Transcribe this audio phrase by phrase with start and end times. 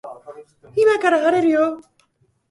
[0.75, 1.79] 今から晴れるよ